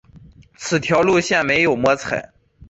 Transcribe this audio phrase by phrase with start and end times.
[0.57, 2.33] 此条路线没有摸彩